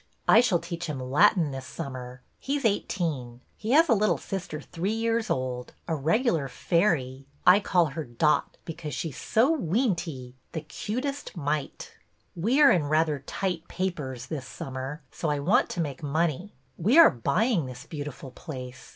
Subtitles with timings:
[0.27, 2.23] I shall teach him Latin this summer.
[2.39, 3.41] He 's eighteen.
[3.55, 7.27] He has a little sister three years old, a regular fairy.
[7.45, 11.93] I call her Dot because she is so weenty, the cutest mite!
[12.35, 16.55] We are in rather tight papers this summer, so I want to make money.
[16.79, 18.89] We are buying this beautiful place.